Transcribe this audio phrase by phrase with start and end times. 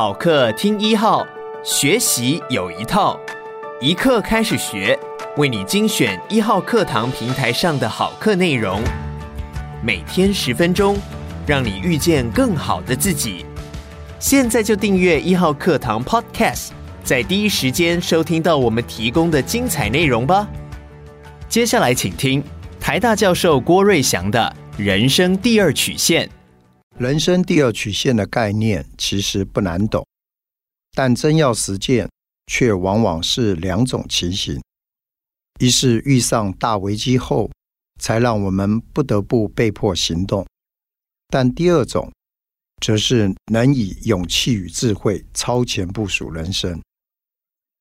[0.00, 1.26] 好课听一号，
[1.62, 3.20] 学习有一套，
[3.82, 4.98] 一课开始学，
[5.36, 8.80] 为你精选一号课堂平台上的好课内容，
[9.84, 10.96] 每天十分钟，
[11.46, 13.44] 让你遇见更好的自己。
[14.18, 16.68] 现在就订阅一号课堂 Podcast，
[17.04, 20.48] 在第一时间收听到我们提供的精彩内容吧。
[21.46, 22.42] 接下来请听
[22.80, 26.26] 台大教授郭瑞祥的人生第二曲线。
[27.00, 30.06] 人生第二曲线的概念其实不难懂，
[30.92, 32.06] 但真要实践，
[32.46, 34.60] 却往往是两种情形：
[35.58, 37.50] 一是遇上大危机后，
[37.98, 40.44] 才让我们不得不被迫行动；
[41.28, 42.12] 但第二种，
[42.82, 46.78] 则是能以勇气与智慧超前部署人生。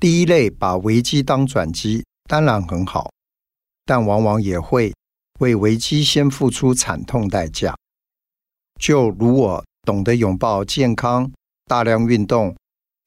[0.00, 3.10] 第一类把危机当转机，当然很好，
[3.84, 4.94] 但往往也会
[5.40, 7.74] 为危机先付出惨痛代价。
[8.80, 11.30] 就如我懂得拥抱健康，
[11.66, 12.56] 大量运动，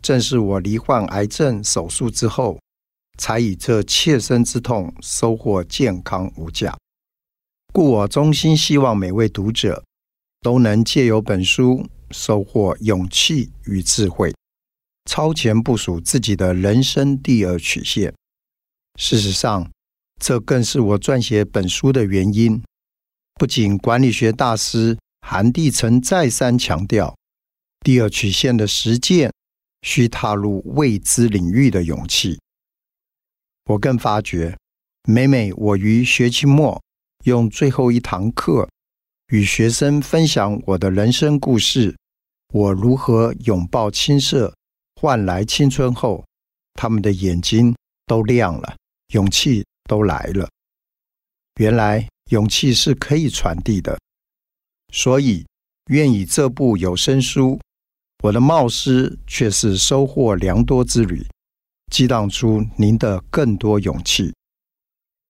[0.04, 2.60] 正是我罹患癌症手术之后，
[3.18, 6.78] 才以这切身之痛收获健康无价。
[7.74, 9.84] 故我衷心希望每位读者
[10.42, 14.32] 都能借由本书收获勇气与智慧，
[15.10, 18.14] 超前部署自己的人生第二曲线。
[19.00, 19.68] 事实上，
[20.22, 22.62] 这更是我撰写本书的原因。
[23.40, 24.96] 不仅管理学大师。
[25.26, 27.16] 韩蒂曾再三强调，
[27.80, 29.32] 第二曲线的实践
[29.82, 32.38] 需踏入未知领域的勇气。
[33.66, 34.56] 我更发觉，
[35.08, 36.80] 每每我于学期末
[37.24, 38.70] 用最后一堂课
[39.30, 41.96] 与学生分享我的人生故事，
[42.54, 44.54] 我如何拥抱青涩，
[45.00, 46.24] 换来青春后，
[46.74, 47.74] 他们的眼睛
[48.06, 48.76] 都亮了，
[49.14, 50.50] 勇气都来了。
[51.62, 53.98] 原来勇气是可以传递的。
[54.96, 55.44] 所以，
[55.90, 57.60] 愿以这部有声书，
[58.24, 61.26] 我的冒失却是收获良多之旅，
[61.92, 64.32] 激荡出您的更多勇气。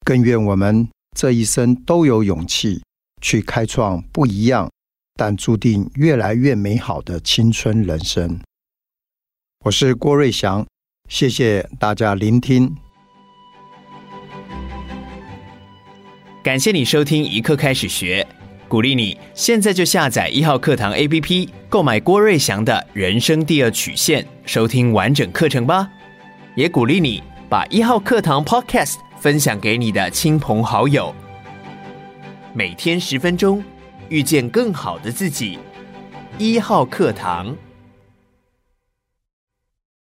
[0.06, 0.86] 更愿我们
[1.18, 2.84] 这一生都有勇气
[3.22, 4.70] 去开创不一样，
[5.16, 8.38] 但注定越来越美好的青春人生。
[9.64, 10.68] 我是郭瑞祥，
[11.08, 12.76] 谢谢大家聆听。
[16.44, 18.28] 感谢你收听一刻开始学。
[18.74, 25.88] 鼓励你现在就下载一号课堂 APP，购买郭瑞祥的人生第二曲线，收听完整课程吧。
[26.56, 31.14] 也鼓励你把一号课堂 Podcast 分享给你的亲朋好友。
[32.52, 33.64] 每天十分钟，
[34.10, 35.60] 遇见更好的自己。
[36.40, 37.56] 一号课堂。